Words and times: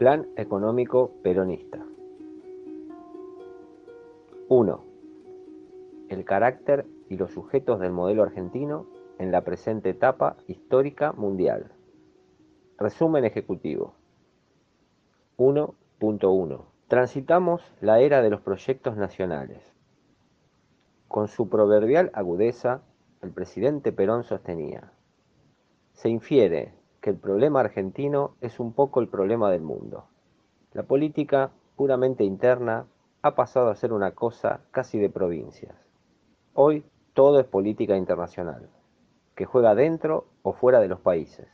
Plan 0.00 0.28
económico 0.36 1.12
peronista. 1.22 1.78
1. 4.48 4.84
El 6.08 6.24
carácter 6.24 6.86
y 7.10 7.18
los 7.18 7.32
sujetos 7.32 7.80
del 7.80 7.92
modelo 7.92 8.22
argentino 8.22 8.86
en 9.18 9.30
la 9.30 9.44
presente 9.44 9.90
etapa 9.90 10.38
histórica 10.46 11.12
mundial. 11.12 11.72
Resumen 12.78 13.26
ejecutivo. 13.26 13.92
1.1. 15.36 16.64
Transitamos 16.88 17.60
la 17.82 18.00
era 18.00 18.22
de 18.22 18.30
los 18.30 18.40
proyectos 18.40 18.96
nacionales. 18.96 19.74
Con 21.08 21.28
su 21.28 21.50
proverbial 21.50 22.10
agudeza, 22.14 22.80
el 23.20 23.32
presidente 23.32 23.92
Perón 23.92 24.24
sostenía, 24.24 24.94
se 25.92 26.08
infiere 26.08 26.79
que 27.00 27.10
el 27.10 27.16
problema 27.16 27.60
argentino 27.60 28.34
es 28.40 28.60
un 28.60 28.72
poco 28.72 29.00
el 29.00 29.08
problema 29.08 29.50
del 29.50 29.62
mundo. 29.62 30.04
La 30.72 30.82
política 30.82 31.50
puramente 31.76 32.24
interna 32.24 32.86
ha 33.22 33.34
pasado 33.34 33.70
a 33.70 33.76
ser 33.76 33.92
una 33.92 34.12
cosa 34.12 34.60
casi 34.70 34.98
de 34.98 35.10
provincias. 35.10 35.74
Hoy 36.54 36.84
todo 37.14 37.40
es 37.40 37.46
política 37.46 37.96
internacional, 37.96 38.68
que 39.34 39.46
juega 39.46 39.74
dentro 39.74 40.26
o 40.42 40.52
fuera 40.52 40.80
de 40.80 40.88
los 40.88 41.00
países, 41.00 41.48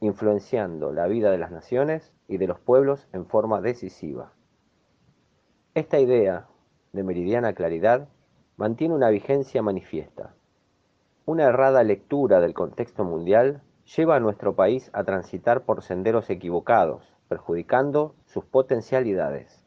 influenciando 0.00 0.92
la 0.92 1.06
vida 1.06 1.30
de 1.30 1.38
las 1.38 1.50
naciones 1.50 2.12
y 2.26 2.38
de 2.38 2.46
los 2.46 2.58
pueblos 2.58 3.06
en 3.12 3.26
forma 3.26 3.60
decisiva. 3.60 4.32
Esta 5.74 5.98
idea, 6.00 6.46
de 6.92 7.02
meridiana 7.02 7.52
claridad, 7.52 8.08
mantiene 8.56 8.94
una 8.94 9.10
vigencia 9.10 9.62
manifiesta. 9.62 10.34
Una 11.26 11.44
errada 11.44 11.82
lectura 11.84 12.40
del 12.40 12.54
contexto 12.54 13.04
mundial 13.04 13.62
lleva 13.96 14.16
a 14.16 14.20
nuestro 14.20 14.54
país 14.54 14.90
a 14.92 15.04
transitar 15.04 15.62
por 15.62 15.82
senderos 15.82 16.28
equivocados, 16.30 17.02
perjudicando 17.28 18.14
sus 18.26 18.44
potencialidades. 18.44 19.64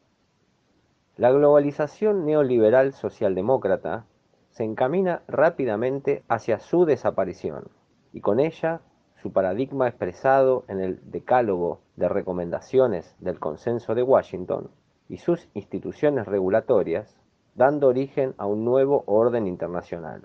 La 1.16 1.30
globalización 1.30 2.24
neoliberal 2.24 2.92
socialdemócrata 2.92 4.06
se 4.50 4.64
encamina 4.64 5.22
rápidamente 5.28 6.24
hacia 6.28 6.58
su 6.58 6.84
desaparición 6.84 7.68
y 8.12 8.20
con 8.20 8.38
ella 8.38 8.80
su 9.20 9.32
paradigma 9.32 9.88
expresado 9.88 10.64
en 10.68 10.80
el 10.80 11.00
Decálogo 11.10 11.80
de 11.96 12.08
Recomendaciones 12.08 13.14
del 13.20 13.38
Consenso 13.38 13.94
de 13.94 14.02
Washington 14.02 14.70
y 15.08 15.18
sus 15.18 15.48
instituciones 15.54 16.26
regulatorias, 16.26 17.16
dando 17.54 17.88
origen 17.88 18.34
a 18.38 18.46
un 18.46 18.64
nuevo 18.64 19.04
orden 19.06 19.46
internacional. 19.46 20.22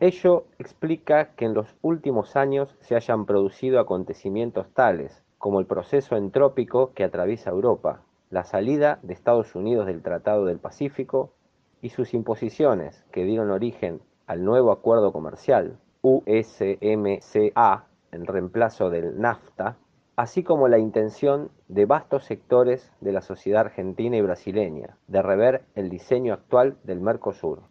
Ello 0.00 0.44
explica 0.58 1.34
que 1.36 1.44
en 1.44 1.54
los 1.54 1.76
últimos 1.82 2.36
años 2.36 2.76
se 2.80 2.96
hayan 2.96 3.26
producido 3.26 3.78
acontecimientos 3.78 4.68
tales 4.74 5.22
como 5.38 5.60
el 5.60 5.66
proceso 5.66 6.16
entrópico 6.16 6.92
que 6.94 7.04
atraviesa 7.04 7.50
Europa, 7.50 8.02
la 8.30 8.44
salida 8.44 8.98
de 9.02 9.14
Estados 9.14 9.54
Unidos 9.54 9.86
del 9.86 10.02
Tratado 10.02 10.46
del 10.46 10.58
Pacífico 10.58 11.32
y 11.80 11.90
sus 11.90 12.14
imposiciones 12.14 13.04
que 13.12 13.24
dieron 13.24 13.50
origen 13.50 14.00
al 14.26 14.44
nuevo 14.44 14.72
acuerdo 14.72 15.12
comercial 15.12 15.78
USMCA 16.02 17.86
en 18.12 18.26
reemplazo 18.26 18.90
del 18.90 19.20
NAFTA 19.20 19.76
así 20.16 20.42
como 20.44 20.68
la 20.68 20.78
intención 20.78 21.50
de 21.68 21.86
vastos 21.86 22.24
sectores 22.24 22.92
de 23.00 23.12
la 23.12 23.20
sociedad 23.20 23.62
argentina 23.62 24.16
y 24.16 24.22
brasileña 24.22 24.96
de 25.08 25.22
rever 25.22 25.64
el 25.74 25.90
diseño 25.90 26.34
actual 26.34 26.76
del 26.84 27.00
Mercosur. 27.00 27.62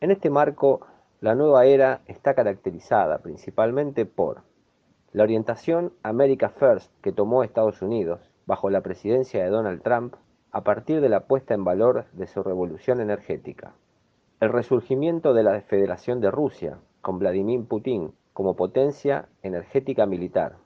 En 0.00 0.10
este 0.10 0.30
marco, 0.30 0.86
la 1.22 1.36
nueva 1.36 1.66
era 1.66 2.00
está 2.06 2.34
caracterizada 2.34 3.18
principalmente 3.18 4.06
por 4.06 4.42
la 5.12 5.22
orientación 5.22 5.92
America 6.02 6.48
First 6.48 6.92
que 7.00 7.12
tomó 7.12 7.44
Estados 7.44 7.80
Unidos 7.80 8.28
bajo 8.44 8.70
la 8.70 8.80
presidencia 8.80 9.44
de 9.44 9.48
Donald 9.48 9.82
Trump 9.82 10.16
a 10.50 10.64
partir 10.64 11.00
de 11.00 11.08
la 11.08 11.28
puesta 11.28 11.54
en 11.54 11.62
valor 11.62 12.06
de 12.12 12.26
su 12.26 12.42
revolución 12.42 13.00
energética, 13.00 13.72
el 14.40 14.52
resurgimiento 14.52 15.32
de 15.32 15.44
la 15.44 15.60
Federación 15.60 16.20
de 16.20 16.32
Rusia 16.32 16.80
con 17.02 17.20
Vladimir 17.20 17.64
Putin 17.68 18.12
como 18.32 18.56
potencia 18.56 19.28
energética 19.44 20.06
militar, 20.06 20.56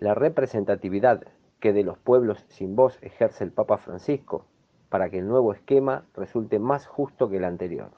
la 0.00 0.14
representatividad 0.14 1.22
que 1.60 1.72
de 1.72 1.84
los 1.84 1.98
pueblos 1.98 2.44
sin 2.48 2.74
voz 2.74 2.98
ejerce 3.00 3.44
el 3.44 3.52
Papa 3.52 3.78
Francisco 3.78 4.46
para 4.88 5.08
que 5.08 5.20
el 5.20 5.28
nuevo 5.28 5.52
esquema 5.52 6.04
resulte 6.16 6.58
más 6.58 6.88
justo 6.88 7.28
que 7.30 7.36
el 7.36 7.44
anterior. 7.44 7.92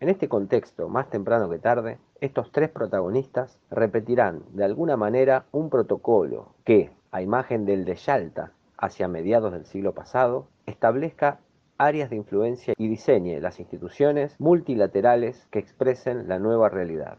En 0.00 0.08
este 0.08 0.28
contexto, 0.28 0.88
más 0.88 1.10
temprano 1.10 1.50
que 1.50 1.58
tarde, 1.58 1.98
estos 2.20 2.52
tres 2.52 2.70
protagonistas 2.70 3.58
repetirán 3.68 4.44
de 4.52 4.64
alguna 4.64 4.96
manera 4.96 5.46
un 5.50 5.70
protocolo 5.70 6.54
que, 6.64 6.92
a 7.10 7.20
imagen 7.20 7.64
del 7.64 7.84
de 7.84 7.96
Yalta 7.96 8.52
hacia 8.76 9.08
mediados 9.08 9.52
del 9.52 9.64
siglo 9.64 9.94
pasado, 9.94 10.46
establezca 10.66 11.40
áreas 11.78 12.10
de 12.10 12.16
influencia 12.16 12.74
y 12.76 12.88
diseñe 12.88 13.40
las 13.40 13.58
instituciones 13.58 14.36
multilaterales 14.38 15.48
que 15.50 15.58
expresen 15.58 16.28
la 16.28 16.38
nueva 16.38 16.68
realidad. 16.68 17.18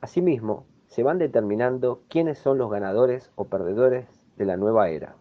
Asimismo, 0.00 0.66
se 0.86 1.04
van 1.04 1.18
determinando 1.18 2.02
quiénes 2.08 2.38
son 2.38 2.58
los 2.58 2.72
ganadores 2.72 3.30
o 3.36 3.44
perdedores 3.44 4.06
de 4.36 4.46
la 4.46 4.56
nueva 4.56 4.90
era, 4.90 5.14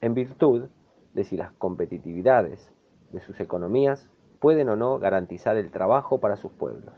en 0.00 0.14
virtud 0.14 0.68
de 1.14 1.24
si 1.24 1.36
las 1.36 1.50
competitividades 1.54 2.72
de 3.10 3.20
sus 3.20 3.40
economías 3.40 4.08
pueden 4.40 4.68
o 4.68 4.76
no 4.76 4.98
garantizar 4.98 5.56
el 5.56 5.70
trabajo 5.70 6.18
para 6.18 6.36
sus 6.36 6.52
pueblos. 6.52 6.94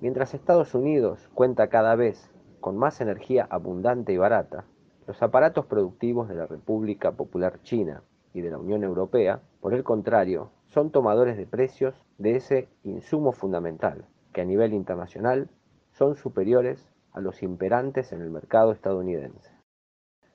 Mientras 0.00 0.34
Estados 0.34 0.74
Unidos 0.74 1.30
cuenta 1.34 1.68
cada 1.68 1.94
vez 1.96 2.30
con 2.60 2.76
más 2.76 3.00
energía 3.00 3.46
abundante 3.48 4.12
y 4.12 4.16
barata, 4.16 4.64
los 5.06 5.22
aparatos 5.22 5.66
productivos 5.66 6.28
de 6.28 6.34
la 6.34 6.46
República 6.46 7.12
Popular 7.12 7.62
China 7.62 8.02
y 8.34 8.40
de 8.40 8.50
la 8.50 8.58
Unión 8.58 8.84
Europea, 8.84 9.40
por 9.60 9.72
el 9.72 9.84
contrario, 9.84 10.50
son 10.66 10.90
tomadores 10.90 11.36
de 11.36 11.46
precios 11.46 11.94
de 12.18 12.36
ese 12.36 12.68
insumo 12.82 13.32
fundamental, 13.32 14.04
que 14.32 14.42
a 14.42 14.44
nivel 14.44 14.74
internacional 14.74 15.48
son 15.92 16.16
superiores 16.16 16.90
a 17.12 17.20
los 17.20 17.42
imperantes 17.42 18.12
en 18.12 18.20
el 18.20 18.30
mercado 18.30 18.72
estadounidense. 18.72 19.50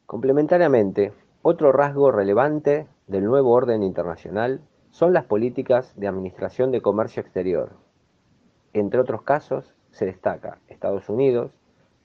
Complementariamente, 0.07 1.13
otro 1.43 1.71
rasgo 1.71 2.11
relevante 2.11 2.87
del 3.07 3.25
nuevo 3.25 3.51
orden 3.51 3.83
internacional 3.83 4.61
son 4.91 5.13
las 5.13 5.25
políticas 5.25 5.93
de 5.95 6.07
administración 6.07 6.71
de 6.71 6.81
comercio 6.81 7.21
exterior. 7.21 7.71
Entre 8.73 8.99
otros 8.99 9.23
casos, 9.23 9.73
se 9.91 10.05
destaca 10.05 10.59
Estados 10.67 11.09
Unidos, 11.09 11.51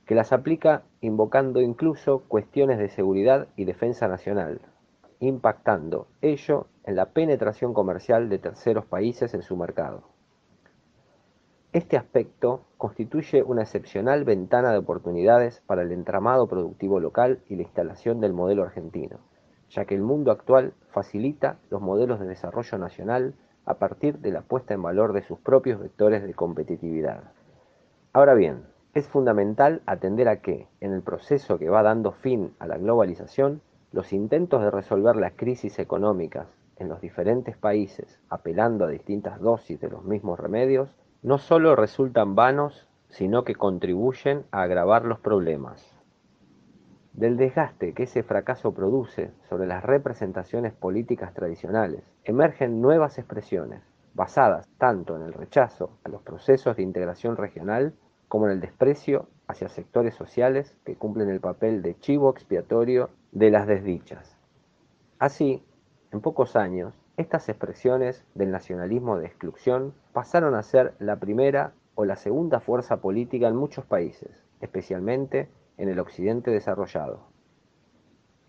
que 0.07 0.15
las 0.15 0.33
aplica 0.33 0.85
invocando 1.01 1.61
incluso 1.61 2.21
cuestiones 2.29 2.79
de 2.79 2.89
seguridad 2.89 3.49
y 3.57 3.65
defensa 3.65 4.07
nacional, 4.07 4.61
impactando 5.19 6.07
ello 6.23 6.69
en 6.85 6.95
la 6.95 7.07
penetración 7.07 7.75
comercial 7.75 8.29
de 8.29 8.39
terceros 8.39 8.87
países 8.87 9.35
en 9.35 9.43
su 9.43 9.57
mercado. 9.57 10.05
Este 11.73 11.97
aspecto 11.97 12.63
constituye 12.79 13.43
una 13.43 13.63
excepcional 13.63 14.25
ventana 14.25 14.71
de 14.71 14.79
oportunidades 14.79 15.61
para 15.67 15.83
el 15.83 15.93
entramado 15.93 16.47
productivo 16.47 17.01
local 17.01 17.41
y 17.49 17.57
la 17.57 17.63
instalación 17.63 18.21
del 18.21 18.33
modelo 18.33 18.63
argentino, 18.63 19.19
ya 19.71 19.85
que 19.85 19.95
el 19.95 20.03
mundo 20.03 20.31
actual 20.31 20.73
facilita 20.91 21.57
los 21.71 21.81
modelos 21.81 22.21
de 22.21 22.27
desarrollo 22.27 22.79
nacional 22.79 23.35
a 23.65 23.75
partir 23.75 24.19
de 24.19 24.31
la 24.31 24.43
puesta 24.43 24.75
en 24.75 24.83
valor 24.83 25.13
de 25.13 25.23
sus 25.23 25.39
propios 25.39 25.81
vectores 25.81 26.23
de 26.23 26.35
competitividad. 26.35 27.25
Ahora 28.13 28.35
bien, 28.35 28.65
es 28.95 29.09
fundamental 29.09 29.83
atender 29.85 30.29
a 30.29 30.41
que, 30.41 30.69
en 30.81 30.93
el 30.93 31.03
proceso 31.03 31.59
que 31.59 31.69
va 31.69 31.83
dando 31.83 32.13
fin 32.13 32.55
a 32.59 32.67
la 32.67 32.79
globalización, 32.79 33.61
los 33.93 34.13
intentos 34.13 34.63
de 34.63 34.71
resolver 34.71 35.17
las 35.17 35.33
crisis 35.33 35.79
económicas 35.79 36.47
en 36.77 36.89
los 36.89 37.01
diferentes 37.01 37.57
países, 37.57 38.21
apelando 38.29 38.85
a 38.85 38.89
distintas 38.89 39.41
dosis 39.41 39.81
de 39.81 39.91
los 39.91 40.05
mismos 40.05 40.39
remedios, 40.39 40.89
no 41.23 41.39
solo 41.39 41.77
resultan 41.77 42.35
vanos, 42.35 42.87
sino 43.09 43.45
que 43.45 43.55
contribuyen 43.55 44.45
a 44.51 44.63
agravar 44.63 45.05
los 45.05 45.19
problemas. 45.19 45.96
Del 47.17 47.39
desgaste 47.39 47.95
que 47.95 48.03
ese 48.03 48.23
fracaso 48.23 48.75
produce 48.75 49.31
sobre 49.49 49.67
las 49.67 49.83
representaciones 49.83 50.75
políticas 50.75 51.33
tradicionales, 51.33 52.03
emergen 52.25 52.83
nuevas 52.83 53.17
expresiones, 53.17 53.81
basadas 54.13 54.69
tanto 54.77 55.17
en 55.17 55.23
el 55.23 55.33
rechazo 55.33 55.89
a 56.05 56.11
los 56.11 56.21
procesos 56.21 56.77
de 56.77 56.83
integración 56.83 57.39
regional 57.39 57.95
como 58.29 58.45
en 58.45 58.53
el 58.53 58.61
desprecio 58.61 59.29
hacia 59.47 59.71
sectores 59.71 60.15
sociales 60.15 60.77
que 60.85 60.97
cumplen 60.97 61.31
el 61.31 61.41
papel 61.41 61.81
de 61.81 61.99
chivo 61.99 62.29
expiatorio 62.29 63.09
de 63.33 63.51
las 63.51 63.67
desdichas. 63.67 64.37
Así, 65.19 65.65
en 66.13 66.21
pocos 66.21 66.55
años, 66.55 66.99
estas 67.17 67.49
expresiones 67.49 68.27
del 68.35 68.51
nacionalismo 68.51 69.17
de 69.17 69.25
exclusión 69.25 69.95
pasaron 70.13 70.55
a 70.55 70.63
ser 70.63 70.93
la 70.99 71.17
primera 71.17 71.73
o 71.95 72.05
la 72.05 72.17
segunda 72.17 72.61
fuerza 72.61 72.99
política 72.99 73.49
en 73.49 73.57
muchos 73.57 73.87
países, 73.87 74.45
especialmente 74.61 75.49
en 75.79 75.89
el 75.89 75.99
occidente 75.99 76.51
desarrollado. 76.51 77.21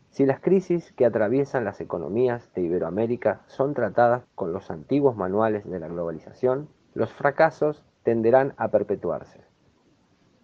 Si 0.09 0.25
las 0.25 0.39
crisis 0.39 0.91
que 0.93 1.05
atraviesan 1.05 1.63
las 1.63 1.79
economías 1.81 2.51
de 2.53 2.61
Iberoamérica 2.61 3.41
son 3.47 3.73
tratadas 3.73 4.23
con 4.35 4.51
los 4.51 4.71
antiguos 4.71 5.15
manuales 5.15 5.69
de 5.69 5.79
la 5.79 5.87
globalización, 5.87 6.69
los 6.93 7.13
fracasos 7.13 7.83
tenderán 8.03 8.53
a 8.57 8.69
perpetuarse. 8.69 9.41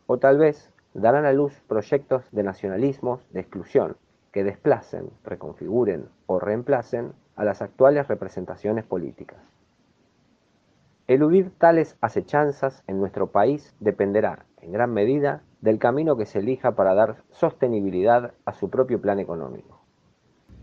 O 0.06 0.20
tal 0.20 0.38
vez 0.38 0.72
darán 0.94 1.26
a 1.26 1.34
luz 1.34 1.60
proyectos 1.68 2.30
de 2.32 2.44
nacionalismos 2.44 3.26
de 3.32 3.40
exclusión 3.40 3.98
que 4.32 4.44
desplacen, 4.44 5.10
reconfiguren 5.24 6.10
o 6.28 6.40
reemplacen 6.40 7.14
a 7.36 7.44
las 7.44 7.62
actuales 7.62 8.08
representaciones 8.08 8.84
políticas. 8.84 9.53
Eludir 11.14 11.52
tales 11.60 11.96
acechanzas 12.02 12.84
en 12.88 13.00
nuestro 13.00 13.28
país 13.28 13.76
dependerá, 13.80 14.48
en 14.64 14.72
gran 14.72 14.92
medida, 14.92 15.44
del 15.62 15.78
camino 15.78 16.18
que 16.18 16.26
se 16.26 16.40
elija 16.40 16.72
para 16.72 16.96
dar 16.96 17.18
sostenibilidad 17.30 18.34
a 18.46 18.54
su 18.54 18.72
propio 18.72 19.00
plan 19.00 19.20
económico. 19.20 19.86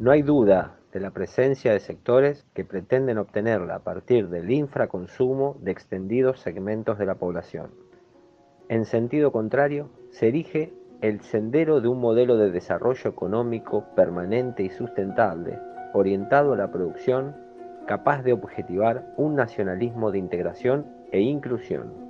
No 0.01 0.11
hay 0.11 0.23
duda 0.23 0.75
de 0.93 0.99
la 0.99 1.13
presencia 1.13 1.73
de 1.73 1.79
sectores 1.79 2.45
que 2.53 2.65
pretenden 2.65 3.19
obtenerla 3.19 3.77
a 3.77 3.85
partir 3.85 4.29
del 4.29 4.51
infraconsumo 4.51 5.57
de 5.61 5.71
extendidos 5.71 6.41
segmentos 6.41 6.99
de 6.99 7.07
la 7.07 7.15
población. 7.15 7.71
En 8.69 8.87
sentido 8.87 9.31
contrario, 9.31 9.89
se 10.11 10.27
erige 10.27 10.75
el 11.01 11.21
sendero 11.21 11.81
de 11.81 11.87
un 11.87 12.01
modelo 12.01 12.37
de 12.37 12.51
desarrollo 12.51 13.09
económico 13.09 13.85
permanente 13.95 14.65
y 14.65 14.71
sustentable, 14.71 15.61
orientado 15.93 16.55
a 16.55 16.57
la 16.57 16.73
producción, 16.73 17.37
capaz 17.87 18.23
de 18.23 18.33
objetivar 18.33 19.05
un 19.17 19.35
nacionalismo 19.35 20.11
de 20.11 20.19
integración 20.19 20.87
e 21.13 21.21
inclusión. 21.21 22.10